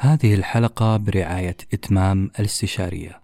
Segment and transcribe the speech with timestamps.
[0.00, 3.22] هذه الحلقة برعاية إتمام الاستشارية.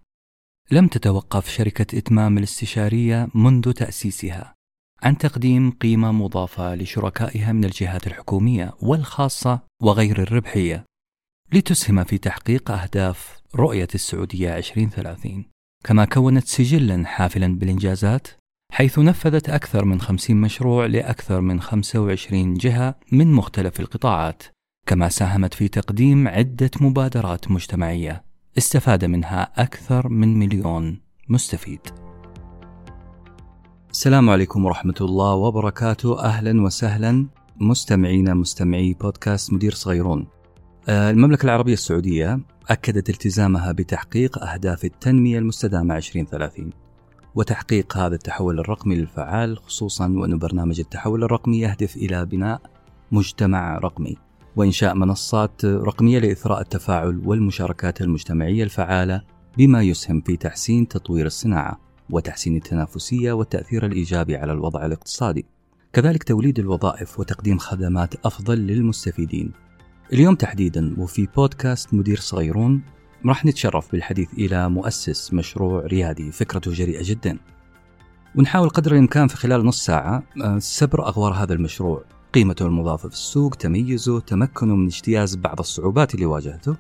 [0.71, 4.54] لم تتوقف شركة إتمام الاستشارية منذ تأسيسها
[5.03, 10.85] عن تقديم قيمة مضافة لشركائها من الجهات الحكومية والخاصة وغير الربحية
[11.53, 15.45] لتسهم في تحقيق أهداف رؤية السعودية 2030
[15.85, 18.29] كما كونت سجلا حافلا بالإنجازات
[18.72, 24.43] حيث نفذت أكثر من 50 مشروع لأكثر من 25 جهة من مختلف القطاعات
[24.86, 28.24] كما ساهمت في تقديم عدة مبادرات مجتمعية.
[28.58, 31.80] استفاد منها أكثر من مليون مستفيد.
[33.91, 36.20] السلام عليكم ورحمة الله وبركاته.
[36.20, 37.27] أهلا وسهلا.
[37.56, 40.27] مستمعينا مستمعي بودكاست مدير صغيرون.
[40.89, 46.73] آه، المملكة العربية السعودية أكدت التزامها بتحقيق أهداف التنمية المستدامة 2030
[47.34, 52.61] وتحقيق هذا التحول الرقمي للفعال خصوصا وأن برنامج التحول الرقمي يهدف إلى بناء
[53.12, 54.16] مجتمع رقمي.
[54.57, 59.23] وإنشاء منصات رقمية لإثراء التفاعل والمشاركات المجتمعية الفعالة
[59.59, 65.47] بما يسهم في تحسين تطوير الصناعة وتحسين التنافسية والتأثير الإيجابي على الوضع الاقتصادي.
[65.93, 69.53] كذلك توليد الوظائف وتقديم خدمات أفضل للمستفيدين.
[70.12, 72.83] اليوم تحديدا وفي بودكاست مدير صغيرون
[73.27, 77.39] راح نتشرف بالحديث إلى مؤسس مشروع ريادي فكرته جريئة جدا.
[78.37, 82.05] ونحاول قدر الإمكان في خلال نص ساعة آه، سبر أغوار هذا المشروع.
[82.35, 86.77] قيمته المضافة في السوق تميزه تمكنه من اجتياز بعض الصعوبات اللي واجهته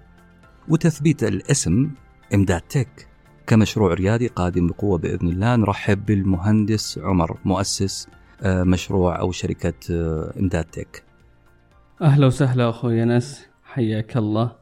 [0.68, 1.90] وتثبيت الاسم
[2.34, 3.08] إمداد تك.
[3.46, 5.56] كمشروع ريادي قادم بقوة بإذن الله.
[5.56, 8.08] نرحب بالمهندس عمر مؤسس
[8.42, 11.04] آه، مشروع أو شركة آه، إمداد تك.
[12.02, 13.46] أهلا وسهلا أخوي أنس.
[13.64, 14.52] حياك الله.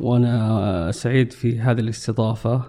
[0.00, 2.62] وأنا سعيد في هذه الاستضافة.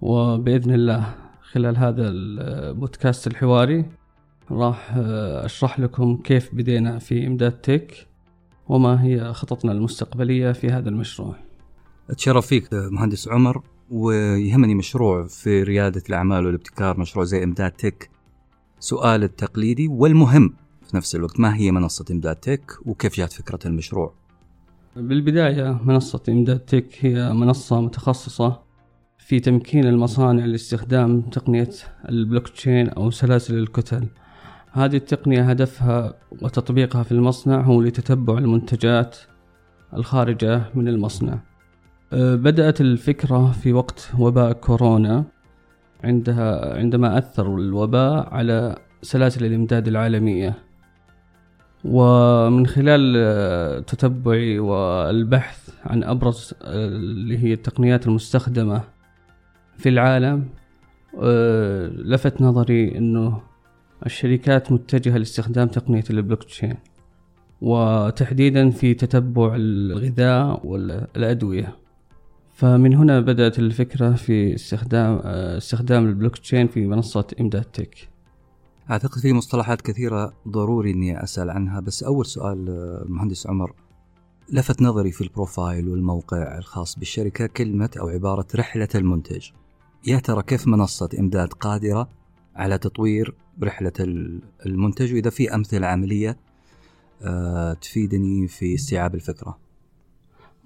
[0.00, 1.14] وبإذن الله
[1.52, 3.84] خلال هذا البودكاست الحواري
[4.50, 4.92] راح
[5.44, 8.06] أشرح لكم كيف بدينا في إمداد تك
[8.68, 11.36] وما هي خططنا المستقبلية في هذا المشروع.
[12.10, 18.10] أتشرف فيك مهندس عمر ويهمني مشروع في ريادة الأعمال والابتكار مشروع زي إمداد تك
[18.78, 20.54] سؤال التقليدي والمهم
[20.88, 24.14] في نفس الوقت ما هي منصة إمداد تك وكيف جات فكرة المشروع؟
[24.96, 28.60] بالبداية منصة إمداد تك هي منصة متخصصة
[29.18, 31.70] في تمكين المصانع لاستخدام تقنية
[32.08, 34.08] البلوكتشين أو سلاسل الكتل.
[34.76, 39.16] هذه التقنية هدفها وتطبيقها في المصنع هو لتتبع المنتجات
[39.94, 41.38] الخارجة من المصنع.
[42.12, 45.24] أه، بدأت الفكرة في وقت وباء كورونا.
[46.04, 50.54] عندها عندما أثر الوباء على سلاسل الإمداد العالمية.
[51.84, 58.80] ومن خلال أه، تتبعي والبحث عن أبرز أه، اللي هي التقنيات المستخدمة
[59.78, 60.48] في العالم
[62.04, 63.40] لفت نظري أنه
[64.06, 66.74] الشركات متجهة لاستخدام تقنية البلوكتشين
[67.60, 71.76] وتحديدا في تتبع الغذاء والأدوية.
[72.54, 75.16] فمن هنا بدأت الفكرة في استخدام
[75.56, 78.08] استخدام البلوكتشين في منصة إمداد تك
[78.90, 82.64] أعتقد في مصطلحات كثيرة ضروري إني أسأل عنها بس أول سؤال
[83.08, 83.72] مهندس عمر
[84.52, 89.50] لفت نظري في ال profile والموقع الخاص بالشركة كلمة أو عبارة رحلة المنتج.
[90.06, 92.08] يا ترى كيف منصة إمداد قادرة
[92.54, 93.92] على تطوير رحلة
[94.66, 95.14] المنتج.
[95.14, 96.36] وإذا في أمثلة عملية
[97.22, 99.58] آه، تفيدني في استيعاب الفكرة.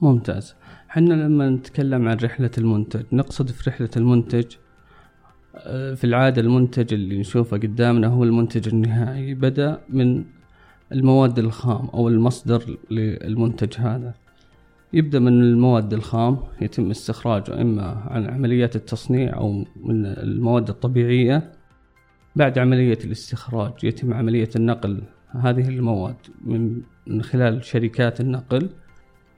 [0.00, 0.54] ممتاز.
[0.88, 4.44] حنا لما نتكلم عن رحلة المنتج نقصد في رحلة المنتج
[5.56, 10.24] آه، في العادة المنتج اللي نشوفه قدامنا هو المنتج النهائي بدأ من
[10.92, 14.14] المواد الخام أو المصدر للمنتج هذا.
[14.92, 21.52] يبدأ من المواد الخام يتم استخراجه إما عن عمليات التصنيع أو من المواد الطبيعية
[22.36, 26.16] بعد عملية الاستخراج يتم عملية النقل هذه المواد
[27.06, 28.68] من خلال شركات النقل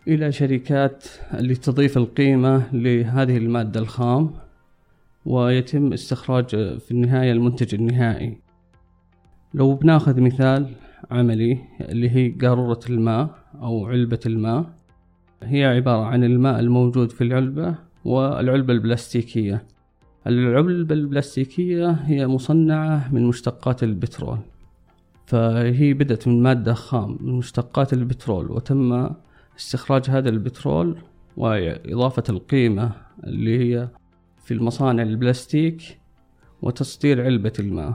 [0.09, 1.05] إلى شركات
[1.35, 4.31] اللي تضيف القيمة لهذه المادة الخام
[5.27, 6.49] ويتم استخراج
[6.79, 8.39] في النهاية المنتج النهائي.
[9.55, 10.71] لو بناخذ مثال
[11.11, 14.65] عملي اللي هي قارورة الماء أو علبة الماء
[15.43, 17.75] هي عبارة عن الماء الموجود في العلبة
[18.05, 19.65] والعلبة البلاستيكية.
[20.27, 24.39] العلبة البلاستيكية هي مصنعة من مشتقات البترول
[25.27, 29.11] فهي بدأت من مادة خام من مشتقات البترول وتم
[29.59, 30.97] استخراج هذا البترول
[31.37, 32.93] وإضافة القيمة
[33.25, 33.89] اللي هي
[34.45, 35.99] في المصانع البلاستيك
[36.63, 37.95] وتصدير علبة الماء.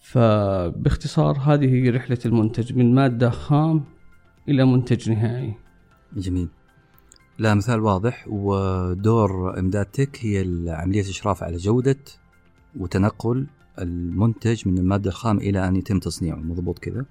[0.00, 3.84] فباختصار هذه هي رحلة المنتج من مادة خام
[4.48, 5.54] إلى منتج نهائي.
[6.16, 6.48] جميل.
[7.40, 8.24] لا مثال واضح.
[8.28, 11.96] ودور امداد تك هي عمليه اشراف على جودة
[12.78, 13.46] وتنقل
[13.78, 16.36] المنتج من المادة الخام إلى أن يتم تصنيعه.
[16.36, 17.04] مضبوط كذا؟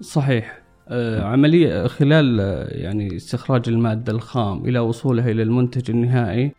[0.00, 0.62] صحيح.
[0.88, 6.52] آه، عملية خلال آه، يعني استخراج المادة الخام إلى وصولها إلى المنتج النهائي.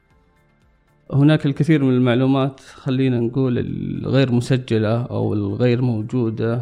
[1.13, 6.61] هناك الكثير من المعلومات خلينا نقول الغير مسجلة أو الغير موجودة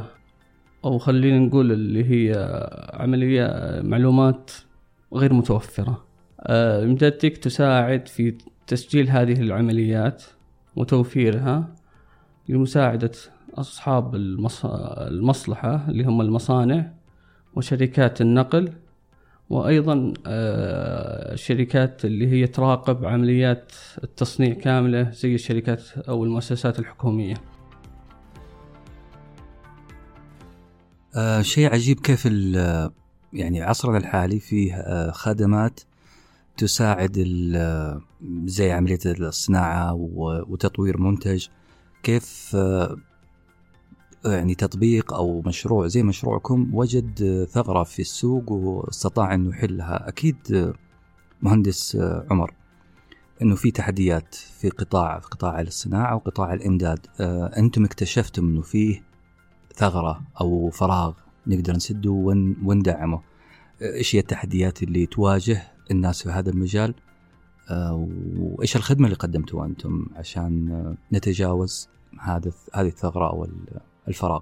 [0.85, 2.33] أو خلينا نقول اللي هي
[2.93, 3.47] عملية
[3.83, 4.51] معلومات
[5.13, 6.10] غير متوفرة.
[6.49, 10.23] إمدادتك تساعد في تسجيل هذه العمليات
[10.75, 11.75] وتوفيرها
[12.49, 13.11] لمساعدة
[13.55, 16.91] أصحاب المصلحة اللي هم المصانع
[17.55, 18.73] وشركات النقل
[19.49, 23.71] وأيضا آه، الشركات اللي هي تراقب عمليات
[24.03, 27.33] التصنيع كاملة زي الشركات أو المؤسسات الحكومية.
[31.15, 32.25] آه شيء عجيب كيف
[33.33, 35.79] يعني عصرنا الحالي فيه آه خدمات
[36.61, 37.17] تساعد
[38.45, 39.93] زي عملية الصناعة
[40.49, 41.47] وتطوير منتج.
[42.03, 42.57] كيف
[44.25, 50.73] يعني تطبيق أو مشروع زي مشروعكم وجد ثغرة في السوق واستطاع أنه يحلها؟ أكيد
[51.41, 51.97] مهندس
[52.31, 52.53] عمر
[53.41, 56.99] أنه في تحديات في قطاع في قطاع الصناعة وقطاع الإمداد.
[57.57, 59.03] أنتم اكتشفتم أنه فيه
[59.75, 61.13] ثغرة أو فراغ
[61.47, 62.11] نقدر نسده
[62.63, 63.21] وندعمه.
[63.81, 65.61] إيش هي التحديات اللي تواجه
[65.91, 66.93] الناس في هذا المجال
[67.71, 68.07] آه،
[68.37, 71.89] وإيش الخدمة اللي قدمتوها أنتم عشان نتجاوز
[72.19, 73.47] هذا هذه الثغرة أو
[74.07, 74.41] الفراغ؟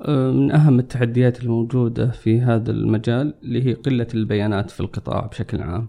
[0.00, 5.62] آه، من أهم التحديات الموجودة في هذا المجال اللي هي قلة البيانات في القطاع بشكل
[5.62, 5.88] عام.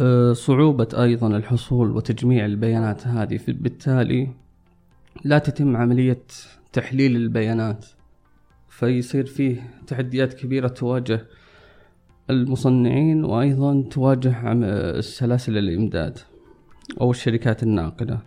[0.00, 4.28] آه، صعوبة أيضا الحصول وتجميع البيانات هذه بالتالي
[5.24, 6.22] لا تتم عملية
[6.72, 7.86] تحليل البيانات
[8.68, 11.26] فيصير فيه تحديات كبيرة تواجه
[12.30, 16.18] المصنعين وأيضا تواجه سلاسل الإمداد
[17.00, 18.18] أو الشركات الناقلة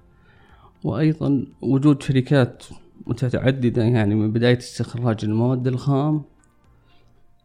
[0.83, 2.63] وأيضا وجود شركات
[3.07, 6.21] متعددة يعني من بداية استخراج المواد الخام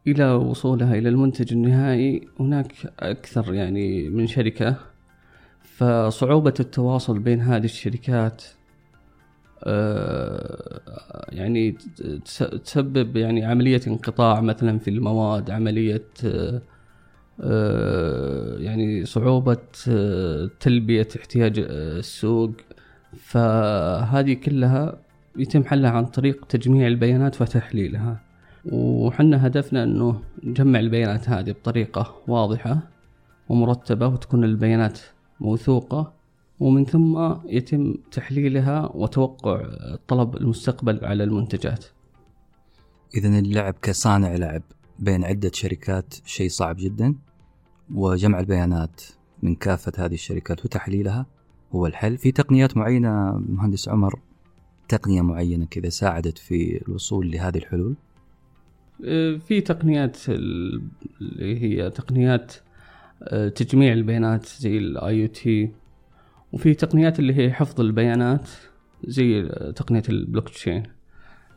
[0.06, 4.76] إلى وصولها إلى المنتج النهائي هناك أكثر يعني من شركة.
[5.62, 8.44] فصعوبة التواصل بين هذه الشركات
[9.64, 10.80] آه،
[11.28, 11.76] يعني
[12.64, 16.04] تسبب يعني عملية انقطاع مثلا في المواد عملية
[17.40, 19.58] آه، يعني صعوبة
[19.88, 22.50] آه، تلبية احتياج السوق.
[23.16, 24.98] فهذه كلها
[25.36, 28.20] يتم حلها عن طريق تجميع البيانات وتحليلها.
[28.72, 32.78] وحنا هدفنا إنه نجمع البيانات هذه بطريقة واضحة
[33.48, 34.98] ومرتبة وتكون البيانات
[35.40, 36.15] موثوقة.
[36.60, 39.60] ومن ثم يتم تحليلها وتوقع
[39.94, 41.84] الطلب المستقبل على المنتجات.
[43.14, 44.62] إذا اللعب كصانع لعب
[44.98, 47.14] بين عدة شركات شيء صعب جدا
[47.94, 49.00] وجمع البيانات
[49.42, 51.26] من كافة هذه الشركات وتحليلها
[51.72, 52.18] هو الحل.
[52.18, 54.20] في تقنيات معينة مهندس عمر؟
[54.88, 57.94] تقنية معينة كذا ساعدت في الوصول لهذه الحلول؟
[59.04, 62.52] أه، في تقنيات اللي هي تقنيات
[63.22, 65.70] أه، تجميع البيانات زي ال IoT
[66.52, 68.48] وفي تقنيات اللي هي حفظ البيانات
[69.04, 69.42] زي
[69.76, 70.82] تقنية البلوك تشين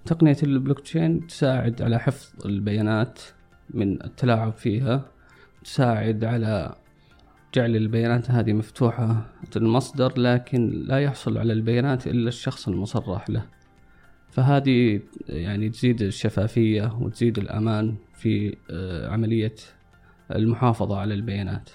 [0.05, 3.19] تقنية البلوك تشين تساعد على حفظ البيانات
[3.69, 5.11] من التلاعب فيها
[5.63, 6.75] تساعد على
[7.53, 9.25] جعل البيانات هذه مفتوحة
[9.55, 13.45] المصدر لكن لا يحصل على البيانات إلا الشخص المصرح له.
[14.29, 19.55] فهذه يعني تزيد الشفافية وتزيد الأمان في آه، عملية
[20.31, 21.69] المحافظة على البيانات.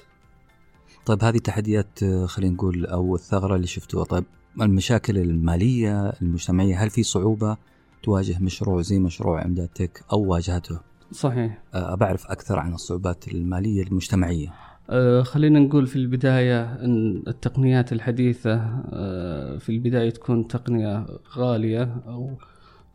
[1.06, 4.25] طيب هذه التحديات آه، خلينا نقول أو الثغرة اللي شفتوها طيب
[4.61, 7.56] المشاكل المالية المجتمعية هل في صعوبة
[8.03, 10.81] تواجه مشروع زي مشروع امداد تك أو واجهته؟
[11.13, 14.53] صحيح أه بعرف أكثر عن الصعوبات المالية المجتمعية.
[14.91, 21.06] أه خلينا نقول في البداية إن التقنيات الحديثة أه في البداية تكون تقنية
[21.37, 22.31] غالية أو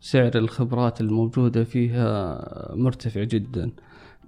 [0.00, 2.38] سعر الخبرات الموجودة فيها
[2.74, 3.70] مرتفع جدا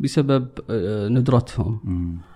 [0.01, 1.81] بسبب أه ندرتهم.
[1.85, 2.32] م.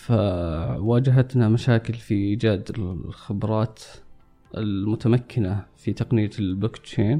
[0.00, 3.82] فواجهتنا مشاكل في إيجاد الخبرات
[4.56, 7.18] المتمكنة في تقنية البلوك تشين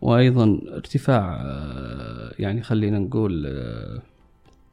[0.00, 4.02] وأيضا ارتفاع آه، يعني خلينا نقول آه،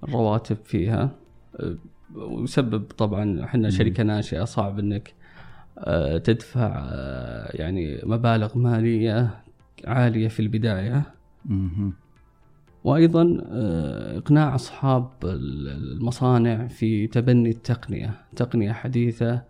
[0.03, 1.11] الرواتب فيها
[1.55, 1.75] آه،
[2.15, 5.13] ويسبب طبعا إحنا شركة ناشئة صعب إنك
[6.23, 6.89] تدفع
[7.53, 9.43] يعني مبالغ مالية
[9.85, 11.03] عالية في البداية.
[12.87, 18.25] وأيضا آه، إقناع أصحاب المصانع في تبني التقنية.
[18.35, 19.43] تقنية حديثة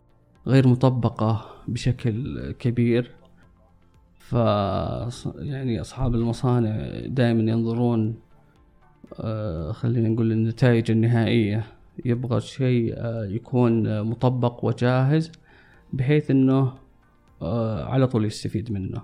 [0.47, 3.11] غير مطبقة بشكل كبير.
[4.19, 4.33] ف
[5.35, 8.15] يعني أصحاب المصانع دائما ينظرون
[9.19, 11.63] آه، خلينا نقول النتائج النهائية.
[12.05, 15.31] يبغى شيء آه، يكون مطبق وجاهز
[15.93, 16.73] بحيث إنه
[17.91, 19.01] على طول يستفيد منه.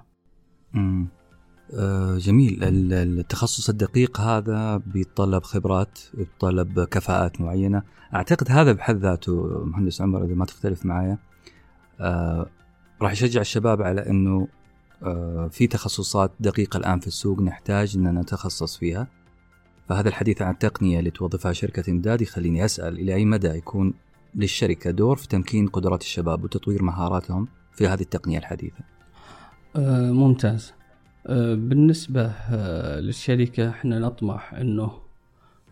[1.76, 2.64] آه، جميل.
[2.64, 7.84] ال- التخصص الدقيق هذا بيتطلب خبرات بيتطلب كفاءات معينة.
[8.16, 11.18] أعتقد هذا بحد ذاته مهندس عمر إذا ما تختلف معايا.
[12.00, 12.50] آه،
[13.02, 14.48] راح يشجع الشباب على أنه
[15.04, 19.08] آه، في تخصصات دقيقة الآن في السوق نحتاج أن نتخصص فيها.
[19.90, 23.94] فهذا الحديث عن التقنية اللي توظفها شركة إمداد يخليني أسأل إلى أي مدى يكون
[24.36, 28.78] للشركة دور في تمكين قدرات الشباب وتطوير مهاراتهم في هذه التقنية الحديثة؟
[30.12, 30.74] ممتاز.
[31.30, 34.92] بالنسبة آه، للشركة إحنا نطمح إنه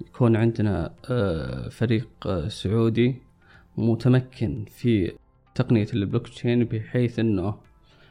[0.01, 3.15] يكون عندنا آه، فريق سعودي
[3.77, 5.11] متمكن في
[5.55, 7.55] تقنية البلوك تشين بحيث إنه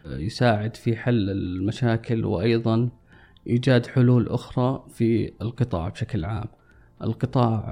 [0.06, 2.88] يساعد في حل المشاكل وأيضا
[3.46, 6.48] إيجاد حلول أخرى في القطاع بشكل عام.
[7.02, 7.64] القطاع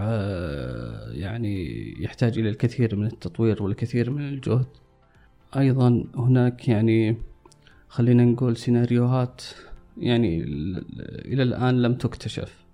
[1.10, 4.66] يعني يحتاج إلى الكثير من التطوير والكثير من الجهد.
[5.56, 7.16] أيضا هناك يعني
[7.88, 9.42] خلينا نقول سيناريوهات
[9.98, 10.84] يعني ال-
[11.32, 12.64] إلى الآن لم تكتشف.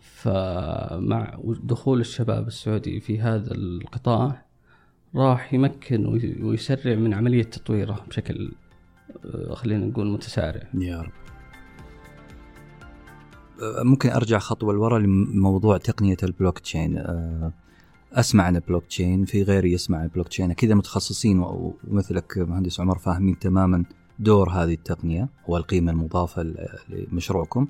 [0.00, 4.44] فمع دخول الشباب السعودي في هذا القطاع
[5.14, 8.52] راح يمكن وي- ويسرع من عملية تطويره بشكل
[9.24, 10.62] آه، خلينا نقول متسارع.
[10.74, 11.12] يا رب.
[13.62, 17.52] أه، ممكن أرجع خطوة لورا لموضوع تقنية البلوك تشين أه،
[18.12, 22.80] أسمع عن البلوك تشين في غيري يسمع عن البلوك تشين أكيد المتخصصين و- ومثلك مهندس
[22.80, 23.84] عمر فاهمين تماما.
[24.18, 27.68] دور هذه التقنية والقيمة المضافة ل- لمشروعكم.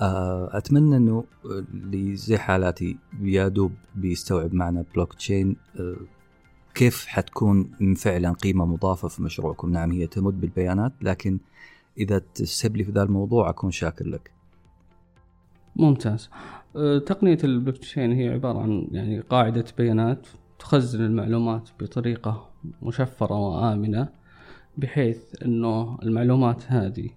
[0.00, 5.96] أه، أتمنى إنه اللي زي حالاتي يا دوب بيستوعب معنى بلوك تشين أه،
[6.74, 9.72] كيف حتكون فعلا قيمة مضافة في مشروعكم.
[9.72, 11.38] نعم هي تمد بالبيانات لكن
[11.98, 14.30] إذا تسهب لي في ذا الموضوع أكون شاكر لك.
[15.76, 16.30] ممتاز.
[16.76, 20.26] آه، تقنية البلوك تشين هي عبارة عن يعني قاعدة بيانات
[20.58, 22.50] تخزن المعلومات بطريقة
[22.82, 24.19] مشفرة وآمنة.
[24.78, 27.08] بحيث أنه المعلومات هذه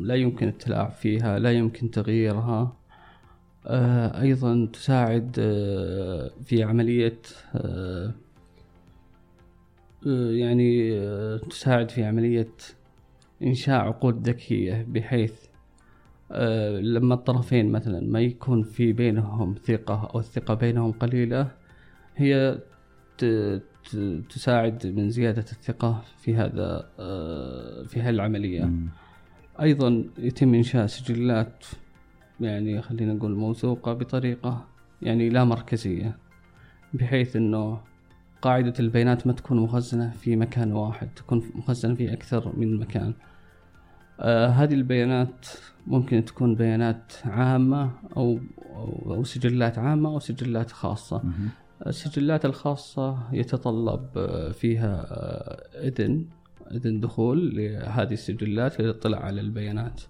[0.00, 2.76] لا يمكن التلاعب فيها لا يمكن تغييرها.
[3.66, 7.18] آه، أيضا تساعد آه، في عملية
[7.54, 8.14] آه،
[10.30, 11.00] يعني
[11.38, 12.48] تساعد في عملية
[13.42, 15.34] إنشاء عقود ذكية بحيث
[16.80, 21.50] لما الطرفين مثلا ما يكون في بينهم ثقة أو الثقة بينهم قليلة
[22.16, 22.58] هي
[24.30, 28.88] تساعد من زيادة الثقة في هذا آه، في هالعملية مم.
[29.60, 31.64] أيضا يتم إنشاء سجلات
[32.40, 34.64] يعني خلينا نقول موثوقة بطريقة
[35.02, 36.16] يعني لا مركزية
[36.94, 37.80] بحيث أنه
[38.42, 43.14] قاعدة البيانات ما تكون مخزنة في مكان واحد تكون مخزنة في أكثر من مكان
[44.20, 45.46] آه هذه البيانات
[45.86, 48.38] ممكن تكون بيانات عامة أو
[48.68, 51.22] أو, أو سجلات عامة أو سجلات خاصة.
[51.86, 56.26] السجلات الخاصة يتطلب آه، فيها آه، إذن
[56.70, 60.02] إذن دخول لهذه السجلات للاطلاع على البيانات.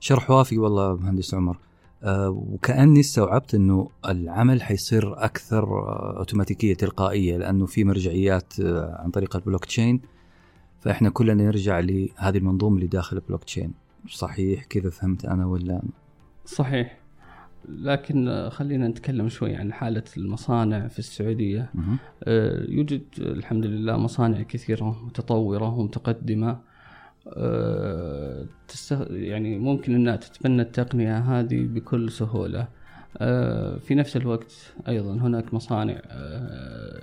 [0.00, 1.58] شرح وافي والله مهندس عمر.
[2.02, 8.54] أه وكأني استوعبت إنه العمل حيصير أكثر آه، أوتوماتيكية تلقائية لأنه في مرجعيات
[8.98, 10.00] عن طريق البلوك تشين.
[10.80, 13.74] فإحنا كلنا نرجع لهذه المنظومة اللي داخل البلوك تشين.
[14.10, 15.82] صحيح كذا فهمت أنا ولا؟
[16.44, 16.97] صحيح.
[17.68, 21.70] لكن خلينا نتكلم شوي عن حالة المصانع في السعودية.
[22.24, 26.58] آه، يوجد الحمد لله مصانع كثيرة متطورة ومتقدمة
[27.26, 28.46] آه،.
[29.10, 32.68] يعني ممكن أنها تتبنى التقنية هذه بكل سهولة
[33.18, 36.00] آه، في نفس الوقت أيضا هناك مصانع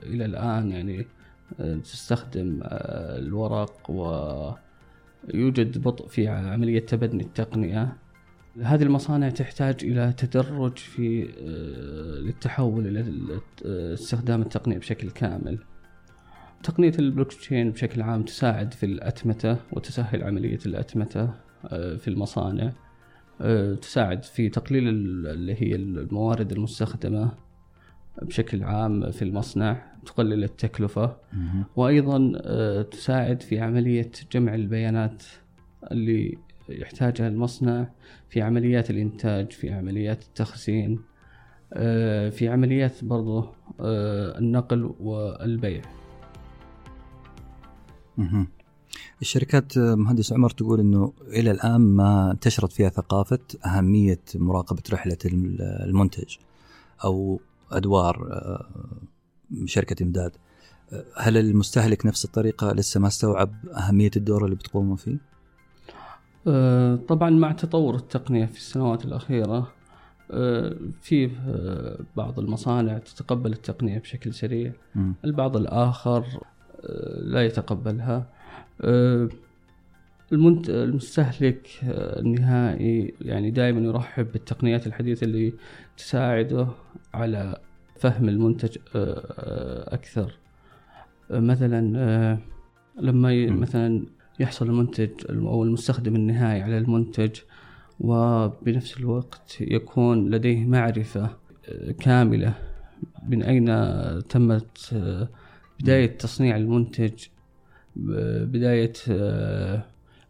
[0.04, 1.06] إلى الآن يعني
[1.84, 3.92] تستخدم الورق
[5.34, 7.98] ويوجد بطء في عملية تبني التقنية
[8.62, 15.60] هذه المصانع تحتاج إلى تدرج في آه، للتحول إلى ال- آه، استخدام التقنية بشكل كامل.
[16.64, 21.30] تقنية البلوك تشين بشكل عام تساعد في الأتمتة وتسهل عملية الأتمتة
[21.66, 22.72] آه، في المصانع.
[23.42, 27.32] آه، تساعد في تقليل ال- اللي هي الموارد المستخدمة
[28.22, 31.18] بشكل عام في المصنع تقلل التكلفة.
[31.76, 32.32] وأيضا
[32.84, 35.24] تساعد في عملية جمع البيانات
[35.92, 36.38] اللي
[36.70, 37.88] يحتاجها المصنع
[38.30, 41.00] في عمليات الإنتاج في عمليات التخزين
[41.74, 43.40] آه، في عمليات برضو
[43.80, 45.82] آه، النقل والبيع.
[49.22, 55.18] الشركات آه، مهندس عمر تقول إنه إلى الآن ما انتشرت فيها ثقافة أهمية مراقبة رحلة
[55.26, 56.36] الم- المنتج
[57.04, 57.40] أو
[57.72, 58.28] أدوار
[59.66, 60.32] شركة إمداد
[61.18, 65.18] هل المستهلك نفس الطريقة لسه ما استوعب أهمية الدور اللي بتقوموا فيه؟
[66.48, 69.72] آه، طبعا مع تطور التقنية في السنوات الأخيرة
[70.32, 74.74] آه، في آه، بعض المصانع تتقبل التقنية بشكل سريع.
[75.26, 76.26] البعض الآخر
[77.18, 78.30] لا يتقبلها.
[80.70, 85.54] المستهلك النهائي يعني دائما يرحب بالتقنيات الحديثة اللي
[85.98, 86.68] تساعده
[87.14, 87.58] على
[88.00, 88.78] فهم المنتج
[89.88, 90.32] أكثر
[91.30, 92.40] مثلا
[92.98, 94.06] لما مثلا
[94.40, 97.32] يحصل المنتج أو المستخدم النهائي على المنتج
[98.00, 101.30] وبنفس الوقت يكون لديه معرفة
[102.00, 102.54] كاملة
[103.28, 103.68] من أين
[104.28, 104.96] تمت
[105.80, 107.14] بداية تصنيع المنتج
[107.96, 108.94] بداية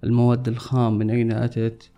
[0.04, 1.92] المواد الخام من أين أتت.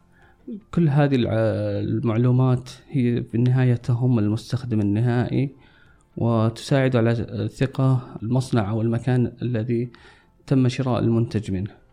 [0.71, 5.49] كل هذه المعلومات هي في النهاية تهم المستخدم النهائي
[6.17, 7.15] وتساعد على
[7.47, 9.89] ثقة المصنع أو المكان الذي
[10.47, 11.86] تم شراء المنتج منه.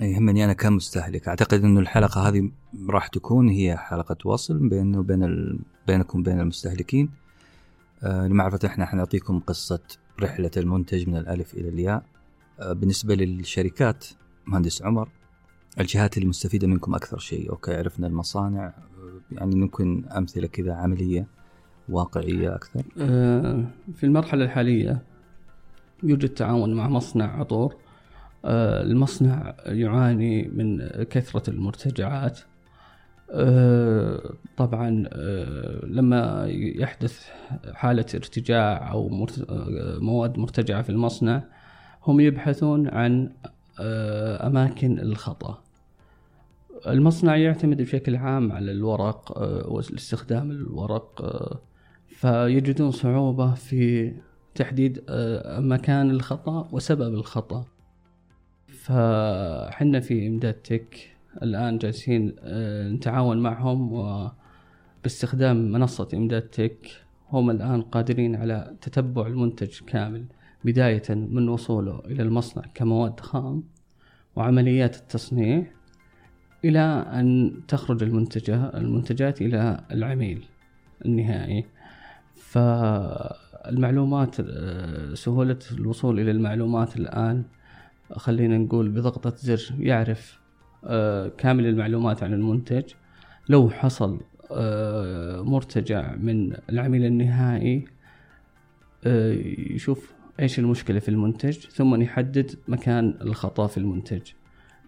[0.00, 1.28] يهمني أنا كمستهلك.
[1.28, 2.50] أعتقد إنه الحلقة هذه
[2.88, 5.58] راح تكون هي حلقة وصل بيننا وبين ال...
[5.86, 7.10] بينكم وبين المستهلكين.
[8.02, 9.80] آه لمعرفة إحنا حنعطيكم قصة
[10.20, 12.02] رحلة المنتج من الألف إلى الياء.
[12.60, 14.06] آه بالنسبة للشركات
[14.46, 15.08] مهندس عمر
[15.80, 17.50] الجهات المستفيدة منكم أكثر شيء.
[17.50, 18.66] أوكي عرفنا المصانع.
[18.66, 21.26] آه يعني ممكن أمثلة كذا عملية
[21.88, 22.82] واقعية أكثر.
[22.98, 23.64] آه
[23.94, 25.02] في المرحلة الحالية
[26.02, 27.74] يوجد تعاون مع مصنع عطور.
[28.82, 32.40] المصنع يعاني من كثرة المرتجعات.
[33.30, 37.28] آه، طبعا آه، لما يحدث
[37.72, 39.08] حالة ارتجاع أو
[40.00, 41.42] مواد مرتجعة في المصنع
[42.06, 43.32] هم يبحثون عن
[43.80, 45.62] أماكن الخطأ
[46.86, 49.38] المصنع يعتمد بشكل عام على الورق
[49.72, 51.22] واستخدام الورق
[52.08, 54.12] فيجدون صعوبة في
[54.54, 55.04] تحديد
[55.58, 57.64] مكان الخطأ وسبب الخطأ.
[58.88, 66.86] فحنا في إمداد تك الآن جالسين آه، نتعاون معهم وباستخدام منصة إمداد تك
[67.30, 70.24] هم الآن قادرين على تتبع المنتج كامل
[70.64, 73.62] بداية من وصوله إلى المصنع كمواد خام
[74.36, 75.64] وعمليات التصنيع
[76.64, 80.44] إلى أن تخرج المنتجة المنتجات إلى العميل
[81.04, 81.64] النهائي.
[82.34, 87.44] فالمعلومات آه، سهولة الوصول إلى المعلومات الآن
[88.16, 90.38] خلينا نقول بضغطة زر يعرف
[90.84, 92.84] آه، كامل المعلومات عن المنتج.
[93.48, 97.84] لو حصل آه، مرتجع من العميل النهائي
[99.04, 104.22] آه، يشوف إيش المشكلة في المنتج ثم يحدد مكان الخطأ في المنتج.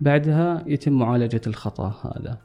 [0.00, 2.38] بعدها يتم معالجة الخطأ هذا.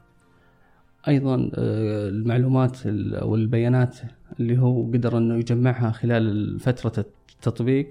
[1.08, 3.96] أيضا المعلومات أو البيانات
[4.40, 7.88] اللي هو قدر إنه يجمعها خلال فترة التطبيق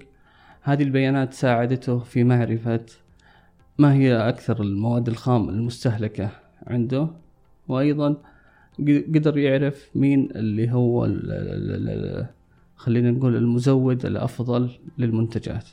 [0.66, 2.86] هذه البيانات ساعدته في معرفة
[3.78, 6.30] ما هي أكثر المواد الخام المستهلكة
[6.66, 7.08] عنده.
[7.68, 8.16] وأيضا
[9.14, 11.04] قدر يعرف مين اللي هو
[12.76, 15.68] خلينا نقول المزود الأفضل للمنتجات.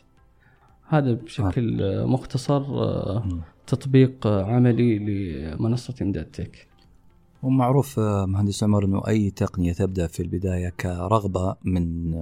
[0.88, 1.78] هذا بشكل
[2.08, 3.24] مختصر آه،
[3.68, 6.68] تطبيق عملي لمنصة إمداد تك
[7.44, 12.14] ومعروف آه، مهندس عمر أنه أي تقنية تبدأ في البداية كرغبة من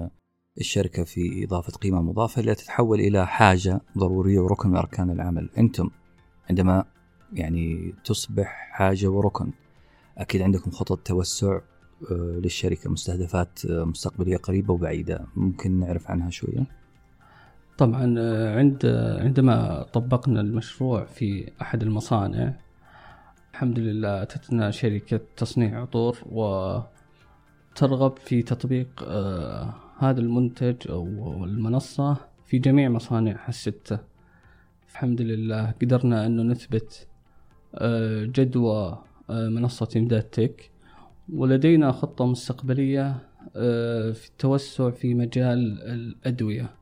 [0.62, 5.50] الشركة في إضافة قيمة مضافة لتتحول إلى حاجة ضرورية وركن من أركان العمل.
[5.58, 5.90] أنتم
[6.50, 6.86] عندما
[7.34, 9.52] يعني تصبح حاجة وركن
[10.18, 11.60] أكيد عندكم خطط توسع
[12.12, 15.26] آه، للشركة مستهدفات آه، مستقبلية قريبة وبعيدة.
[15.36, 16.66] ممكن نعرف عنها شوية؟
[17.78, 18.86] طبعا آه، عند
[19.20, 22.54] عندما طبقنا المشروع في أحد المصانع
[23.54, 26.18] الحمد لله أتتنا شركة تصنيع عطور
[27.82, 29.04] وترغب في تطبيق
[29.98, 31.06] هذا المنتج أو
[31.46, 34.00] المنصة في جميع مصانعها الستة
[34.92, 37.08] الحمد لله قدرنا أنه نثبت
[37.76, 40.72] آه، جدوى آه، منصة إمداد تك.
[41.34, 43.16] ولدينا خطة مستقبلية
[43.56, 46.76] آه، في التوسع في مجال الأدوية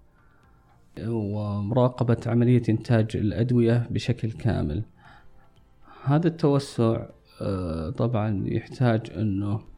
[1.07, 4.83] ومراقبة عملية إنتاج الأدوية بشكل كامل.
[6.03, 7.05] هذا التوسع
[7.97, 9.68] طبعا يحتاج أنه آه،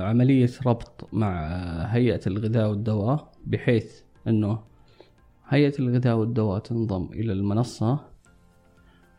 [0.00, 1.46] عملية ربط مع
[1.84, 4.58] هيئة الغذاء والدواء بحيث أنه
[5.48, 8.00] هيئة الغذاء والدواء تنضم إلى المنصة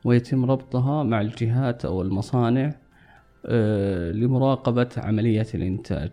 [0.06, 2.76] ويتم ربطها مع الجهات أو المصانع
[3.45, 6.12] آه، لمراقبة عملية الإنتاج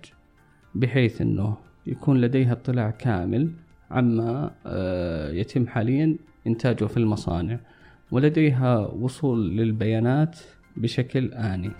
[0.74, 1.56] بحيث أنه
[1.86, 3.50] يكون لديها اطلاع كامل
[3.90, 7.60] عما آه، يتم حاليا إنتاجه في المصانع
[8.12, 10.38] ولديها وصول للبيانات
[10.76, 11.70] بشكل آني.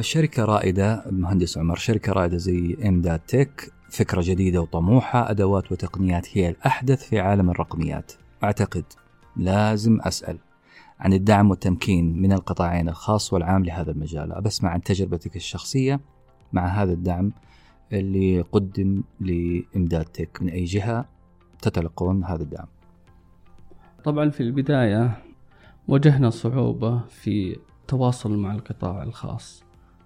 [0.00, 6.48] شركة رائدة مهندس عمر شركة رائدة زي امداد تك فكرة جديدة وطموحة أدوات وتقنيات هي
[6.48, 8.12] الأحدث في عالم الرقميات.
[8.44, 8.84] أعتقد
[9.36, 10.38] لازم أسأل
[11.00, 14.40] عن الدعم والتمكين من القطاعين الخاص والعام لهذا المجال.
[14.40, 16.00] بسمع عن تجربتك الشخصية
[16.52, 17.32] مع هذا الدعم
[17.92, 20.42] اللي قدم لإمداد تك.
[20.42, 21.08] من أي جهة
[21.62, 22.66] تتلقون هذا الدعم؟
[24.04, 25.22] طبعا في البداية
[25.88, 27.56] واجهنا صعوبة في
[27.90, 29.64] التواصل مع القطاع الخاص.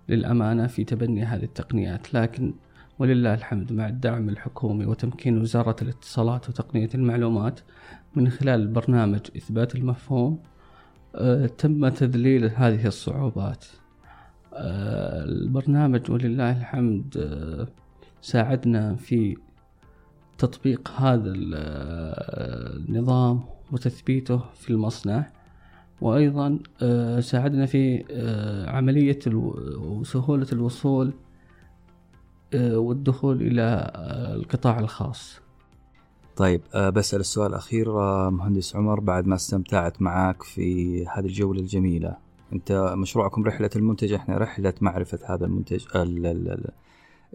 [0.08, 2.54] للأمانة في تبني هذه التقنيات لكن
[2.98, 7.60] ولله الحمد مع الدعم الحكومي وتمكين وزارة الاتصالات وتقنية المعلومات
[8.16, 10.38] من خلال برنامج إثبات المفهوم
[11.14, 13.64] آه، تم تذليل هذه الصعوبات.
[14.54, 17.66] آه، البرنامج ولله الحمد آه،
[18.22, 19.36] ساعدنا في
[20.38, 21.32] تطبيق هذا
[22.86, 25.33] النظام وتثبيته في المصنع.
[26.00, 26.58] وأيضا
[27.20, 28.04] ساعدنا في
[28.68, 29.18] عملية
[29.76, 31.12] وسهولة الوصول
[32.54, 33.92] والدخول إلى
[34.34, 35.40] القطاع الخاص.
[36.36, 37.92] طيب بسأل السؤال الأخير
[38.30, 42.16] مهندس عمر بعد ما استمتعت معك في هذه الجولة الجميلة.
[42.52, 46.70] أنت مشروعكم رحلة المنتج إحنا رحلة معرفة هذا المنتج ال ال ال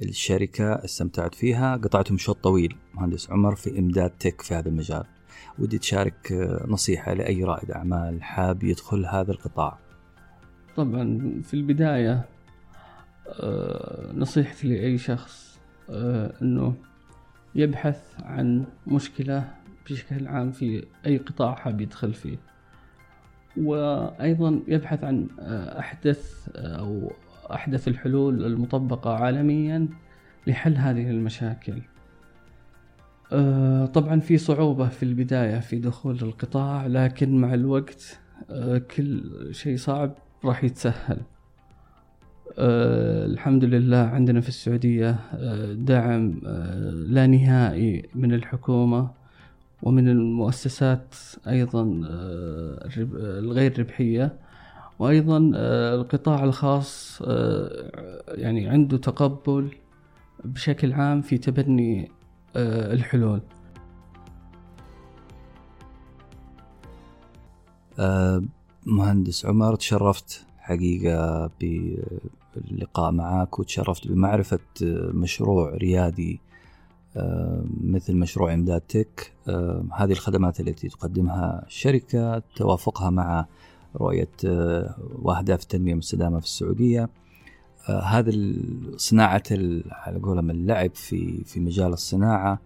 [0.01, 1.75] الشركة استمتعت فيها.
[1.77, 5.03] قطعتم شوط طويل مهندس عمر في إمداد تك في هذا المجال.
[5.59, 9.77] ودي تشارك أه، نصيحة لأي رائد أعمال حاب يدخل هذا القطاع.
[10.75, 12.25] طبعا في البداية
[13.27, 16.73] أه، نصيحتي لأي شخص أه، أنه
[17.55, 19.51] يبحث عن مشكلة
[19.85, 22.37] بشكل عام في أي قطاع حاب يدخل فيه
[23.57, 25.27] وأيضا يبحث عن
[25.79, 27.11] أحدث أو
[27.53, 29.87] أحدث الحلول المطبقة عالميا
[30.47, 31.81] لحل هذه المشاكل.
[33.93, 38.19] طبعا في صعوبة في البداية في دخول القطاع لكن مع الوقت
[38.95, 39.21] كل
[39.51, 41.17] شيء صعب راح يتسهل.
[42.59, 49.11] آه الحمد لله عندنا في السعودية آه دعم آه لا نهائي من الحكومة
[49.83, 51.15] ومن المؤسسات
[51.47, 52.89] أيضا آه
[53.39, 54.33] الغير ربحية.
[54.99, 57.91] وأيضا آه القطاع الخاص آه
[58.27, 59.69] يعني عنده تقبل
[60.45, 62.11] بشكل عام في تبني
[62.55, 63.41] آه الحلول.
[68.85, 74.59] مهندس عمر تشرفت حقيقة باللقاء معك وتشرفت بمعرفة
[75.13, 76.41] مشروع ريادي
[77.17, 79.33] آه، مثل مشروع إمداد تك.
[79.47, 83.45] آه، هذه الخدمات التي تقدمها الشركة توافقها مع
[83.95, 87.09] رؤية آه، وأهداف التنمية المستدامة في السعودية.
[88.03, 88.31] هذا
[88.97, 89.43] صناعة
[89.91, 92.59] على قولهم اللعب في في مجال الصناعة.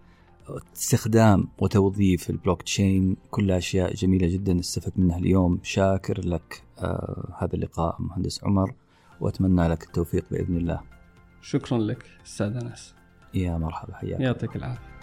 [0.76, 5.60] استخدام وتوظيف البلوك تشين كلها أشياء جميلة جدا استفدت منها اليوم.
[5.62, 8.74] شاكر لك آه هذا اللقاء مهندس عمر
[9.20, 10.80] وأتمنى لك التوفيق بإذن الله.
[11.42, 12.94] شكرا لك أستاذ أنس.
[13.34, 14.93] يا مرحبا حياك يعطيك العافية.